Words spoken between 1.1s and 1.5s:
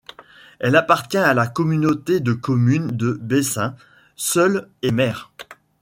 à la